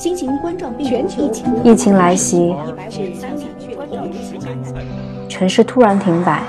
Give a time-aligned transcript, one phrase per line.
[0.00, 2.56] 新型冠状病毒疫情疫情来袭，
[5.28, 6.40] 城市突然停摆，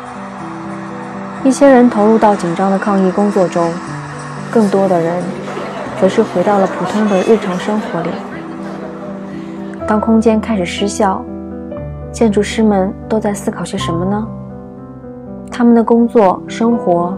[1.43, 3.69] 一些人投入到紧张的抗疫工作中，
[4.50, 5.22] 更多的人
[6.00, 8.09] 则是回到了普通的日常生活里。
[9.86, 11.21] 当空间开始失效，
[12.09, 14.25] 建筑师们都在思考些什么呢？
[15.52, 17.13] 他们的工作生活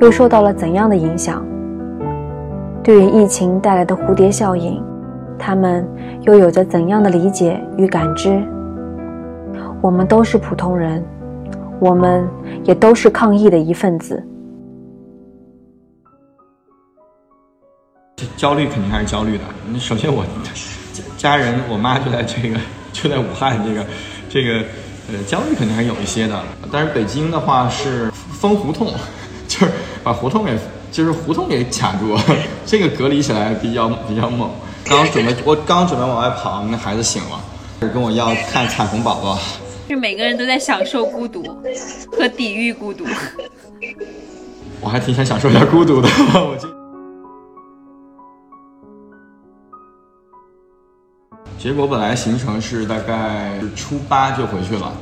[0.00, 1.44] 又受到了怎样的影响？
[2.84, 4.80] 对于疫情带来的蝴蝶效应。
[5.38, 5.86] 他们
[6.22, 8.42] 又有着怎样的理解与感知？
[9.80, 11.04] 我们都是普通人，
[11.80, 12.28] 我们
[12.64, 14.22] 也都是抗疫的一份子。
[18.36, 19.44] 焦虑肯定还是焦虑的。
[19.78, 20.24] 首先，我
[21.16, 22.56] 家人，我妈就在这个，
[22.92, 23.84] 就在武汉，这个，
[24.28, 24.64] 这个，
[25.12, 26.40] 呃，焦虑肯定还有一些的。
[26.70, 28.88] 但是北京的话是封胡同，
[29.48, 29.72] 就是
[30.04, 30.56] 把胡同给，
[30.90, 32.16] 就是胡同给卡住，
[32.64, 34.48] 这个隔离起来比较比较猛。
[34.84, 37.40] 刚准备，我刚准备往外跑，那孩子醒了，
[37.80, 39.38] 跟我要看彩虹宝宝。
[39.88, 41.42] 是每个人都在享受孤独
[42.12, 43.04] 和抵御孤独。
[44.80, 46.08] 我还挺想享受一下孤独的。
[46.34, 46.68] 我就
[51.58, 54.92] 结果本来行程是大概初八就回去了，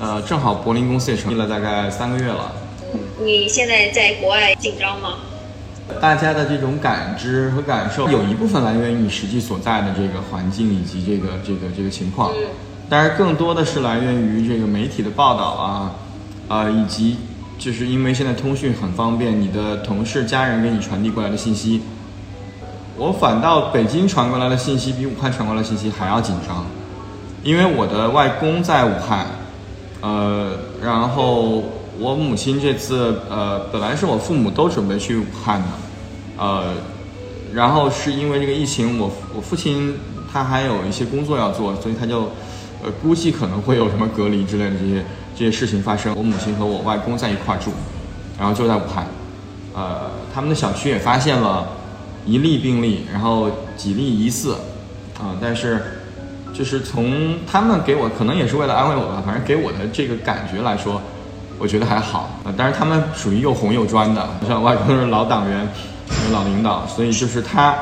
[0.00, 2.52] 呃，正好柏林公司也成立了大概三个月了。
[3.20, 5.18] 你现在在国外紧张吗？
[6.00, 12.30] 大家的这种感知和感受，有一部分来源于你实际所在的这个环境以及这个这个这个情况，
[12.88, 15.92] 但是更多的是来源于这个媒体的报道啊，
[16.48, 17.16] 啊，以及
[17.58, 21.82] 就是因为现在通讯很方便，你的同事、家人给你传递过来的信息，
[22.96, 26.66] 我反倒北京传过来的信息比武汉传过来的信息还要紧张，
[27.42, 29.26] 因为我的外公在武汉，
[30.00, 30.50] 呃，
[30.82, 31.64] 然后。
[32.00, 35.68] 我母亲这次，呃，本来是我父母都准备去武汉的，
[36.38, 36.72] 呃，
[37.52, 39.94] 然后是因为这个疫情，我我父亲
[40.32, 42.30] 他还有一些工作要做，所以他就，
[42.82, 45.04] 呃，估计可能会有什么隔离之类的这些
[45.36, 46.16] 这些事情发生。
[46.16, 47.70] 我母亲和我外公在一块住，
[48.38, 49.06] 然后就在武汉，
[49.74, 51.68] 呃，他们的小区也发现了
[52.24, 54.54] 一例病例，然后几例疑似，
[55.18, 56.00] 啊，但是
[56.54, 61.02] 就是从他们给我，可能也是为了安慰我吧，反正给我的这个感觉来说。
[61.60, 65.68] 我觉得还好啊，但是他们属于又红又专的，像外公是老党员、
[66.32, 67.76] 老领导，所以就是他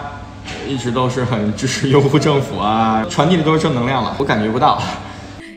[0.66, 4.16] 一直都是很支持优护政府啊， 传递的都是正能量了。
[4.18, 4.82] 我感觉不到，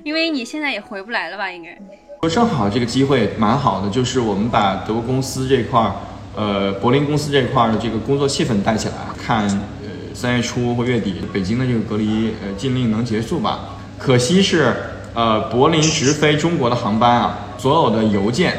[0.03, 1.51] 因为你现在也回不来了吧？
[1.51, 1.75] 应该。
[2.21, 5.91] 我正好这个机会蛮好的，就是我们把德国公司这块儿，
[6.35, 9.47] 呃，柏林公司这块儿的这个工作气氛带起来，看
[9.81, 13.61] 呃三月初或月底北京的这个隔离呃禁令能结束吧。
[13.97, 14.75] 可惜是
[15.13, 17.37] 呃柏林直飞中国的航班啊。
[17.57, 18.57] 所有的邮件，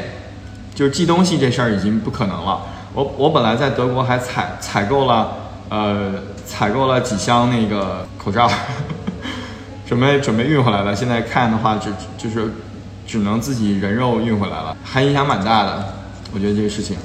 [0.73, 2.61] 就是寄东西这事儿已经不可能了。
[2.93, 5.35] 我我本来在德国还采采购了，
[5.67, 6.13] 呃，
[6.45, 8.49] 采购了几箱那个口罩，
[9.85, 10.95] 准备准备运回来了。
[10.95, 12.49] 现在看的话，就就是
[13.05, 15.93] 只能自己人肉运回来了，还影响蛮大的。
[16.33, 16.95] 我觉得这个事情。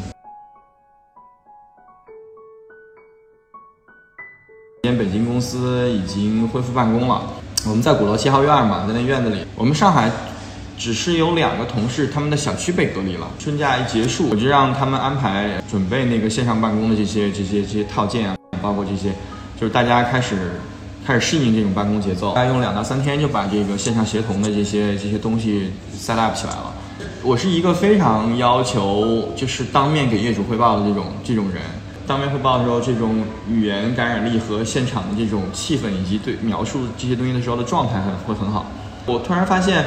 [4.84, 7.22] 今天北京公司已经恢复办公了，
[7.68, 9.44] 我们在鼓楼七号院嘛，在那院子里。
[9.54, 10.10] 我们上海。
[10.80, 13.26] 只是有两个同事，他们的小区被隔离了。
[13.36, 19.10] 春假一结束，我就让他们安排准备那个线上办公的这些、这些、这些套件啊，包括这些，
[19.60, 20.52] 就是大家开始
[21.04, 22.32] 开始适应这种办公节奏。
[22.32, 26.72] 大概用两到三天就把这个线上协同的这些这些东西 set up 起来了。
[27.24, 31.60] 我是一个非常要求就是当面给业主汇报的这种这种人。
[32.08, 38.66] 当面汇报的时候，这种语言感染力和现场的这种气氛，以及对描述这些东西的时候的状态很会很好。
[39.06, 39.84] 我突然发现。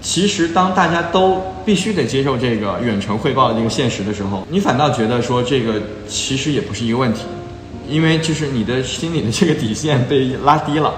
[0.00, 7.24] 其实，当大家都必须得接受这个远程汇报的这个现实的时候，你反倒觉得说这个其实也不是一个问题，
[7.88, 10.94] 因为就是你的心里的这个底线被拉低了。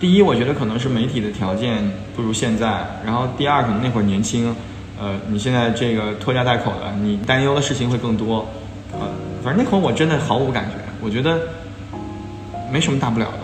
[0.00, 4.52] 第一，我觉得可能是媒体的条件不如现在，然后第二，可能那会儿年轻，
[5.00, 8.46] 呃，你现在这个拖家带口的，你担忧的事情会更多，
[8.92, 9.00] 呃，
[9.42, 10.72] 反正那会儿我真的毫无感觉，
[11.02, 11.38] 我觉得
[12.72, 13.38] 没什么大不了的。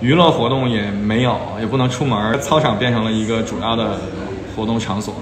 [0.00, 3.98] 娱乐活动也没有，也不能出门，操场变成了一个主要的
[4.54, 5.12] 活动场所。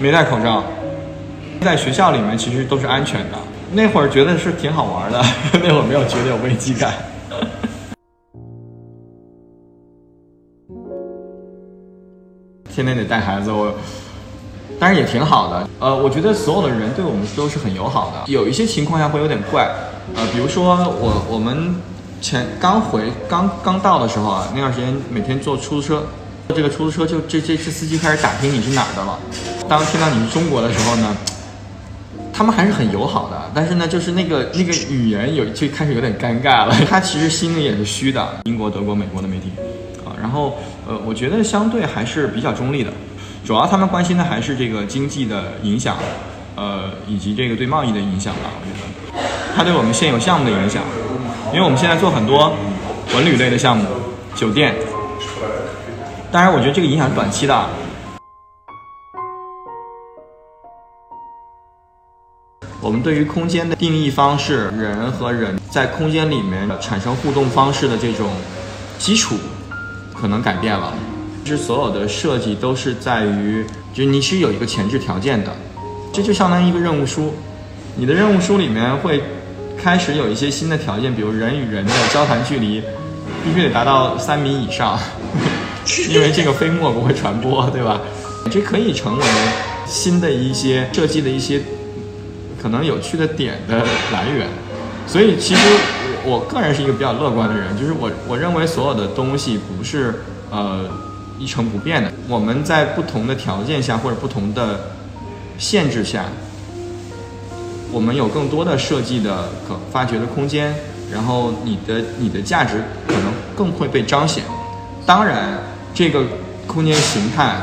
[0.00, 0.64] 没戴口罩，
[1.60, 3.38] 在学校里面其实都是安全的。
[3.72, 5.22] 那会儿觉得是挺好玩的，
[5.62, 6.92] 那会儿没有觉得有危机感。
[12.68, 13.72] 天天得带孩子，我，
[14.78, 15.68] 但是也挺好的。
[15.80, 18.32] 呃，我觉得所有的人对我们都是很友好的。
[18.32, 19.68] 有一些情况下会有点怪，
[20.14, 21.74] 呃，比如说我我们。
[22.24, 26.02] 前刚回刚刚到的时候啊，那段时间每天坐出租车，
[26.54, 29.18] 这个出租车就这这这司机开始打听你是哪儿的了。
[29.68, 31.14] 当听到你是中国的时候呢，
[32.32, 36.74] 他们还是很友好的，但是呢，就是那个那个语言有就开始有点尴尬了。
[36.88, 38.26] 他其实心里也是虚的。
[38.44, 39.52] 英国、德国、美国的媒体，
[40.06, 40.56] 啊，然后
[40.88, 42.90] 呃，我觉得相对还是比较中立的，
[43.44, 45.98] 主要他们关心的还是这个经济的影响，
[46.56, 48.50] 呃，以及这个对贸易的影响吧。
[48.58, 49.22] 我觉得，
[49.54, 50.82] 它对我们现有项目的影响，
[51.52, 52.54] 因为我们现在做很多
[53.14, 53.84] 文旅类的项目，
[54.34, 54.74] 酒店，
[56.32, 57.68] 当然我觉得这个影响是短期的。
[62.80, 68.30] 我们对于空间的定义方式，人和人在空间里面产生互动方式的这种
[68.98, 69.36] 基础，
[70.14, 70.94] 可能改变了。
[71.44, 73.62] 其实所有的设计都是在于，
[73.92, 75.52] 就是你是有一个前置条件的，
[76.10, 77.34] 这就相当于一个任务书。
[77.96, 79.22] 你的任务书里面会
[79.76, 82.82] 开始有一些新的条件，比如人与人的交谈距离
[83.44, 84.98] 必须得达到三米以上，
[86.08, 88.00] 因为这个飞沫不会传播，对吧？
[88.50, 89.24] 这可以成为
[89.86, 91.60] 新的一些设计的一些。
[92.62, 94.48] 可能有趣的点的来源，
[95.06, 95.60] 所以其实
[96.24, 100.14] 我个人是一个比较乐观的人，就是我我认为所有的东西不是
[100.50, 100.88] 呃
[101.38, 104.80] 一成不变的，我们在不同的条件下或者不同的
[105.58, 106.26] 限制下，
[107.92, 110.74] 我们有更多的设计的可发掘的空间，
[111.12, 114.44] 然后你的你的价值可能更会被彰显。
[115.04, 115.58] 当然，
[115.92, 116.24] 这个
[116.66, 117.56] 空间形态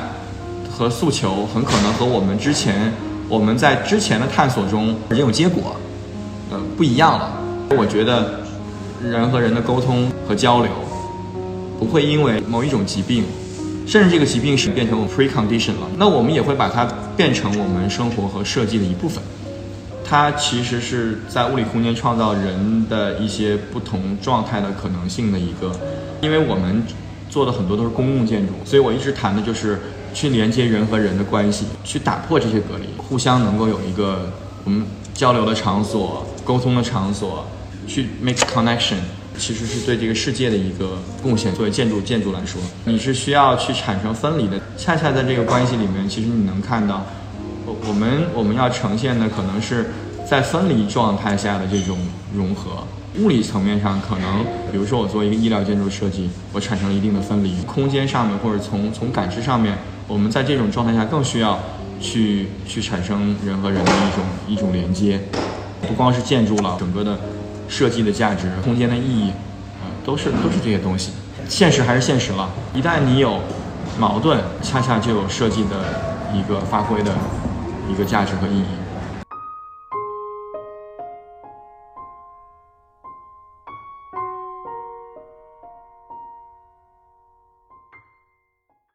[0.70, 2.92] 和诉求很可能和我们之前。
[3.30, 5.78] 我们在之前的探索中已经有结果，
[6.50, 7.32] 呃，不一样了。
[7.78, 8.42] 我觉得
[9.02, 10.70] 人和人的沟通和交流
[11.80, 13.24] 不会因为某一种疾病，
[13.86, 16.88] 甚至这个疾病是变成 precondition 了，那我们也会把它
[17.18, 19.24] 变成我们生活和设计的一部分。
[20.04, 25.72] 它其实是在物理空间创造人的一些不同状态的可能性的一个，
[26.22, 26.84] 因为我们
[27.30, 29.80] 做的很多都是公共建筑，所以我一直谈的就是。
[30.14, 34.30] 去连接人和人的关系，去打破这些隔离，互相能够有一个
[34.66, 37.48] 我们交流的场所、沟通的场所，
[37.88, 38.98] 去 make connection，
[39.38, 41.54] 其实是对这个世界的一个贡献。
[41.54, 44.60] 作为建筑建筑来说，你是需要去产生分离的。
[44.78, 47.06] 恰恰在这个关系里面，其实你能看到，
[47.66, 49.92] 我我们我们要呈现的可能是
[50.30, 51.98] 在分离状态下的这种
[52.36, 52.84] 融合。
[53.20, 57.62] 物理层面上，可能比如说我做一个医疗建筑设计，我产生了一定的分离。
[57.64, 59.78] 空间上面或者从从感知上面。
[60.08, 61.58] 我们在这种状态下更需要
[62.02, 65.22] 去去产生人和人的一种一种连接，
[65.88, 67.18] 不光是建筑了，整个的
[67.72, 69.30] 设计的价值、空间的意义，
[69.80, 71.14] 啊，都是都是这些东西。
[71.48, 73.40] 现实还是现实了，一旦你有
[73.98, 75.78] 矛盾，恰恰就有设计的
[76.34, 77.14] 一个发挥的
[77.90, 78.66] 一个价值和意义。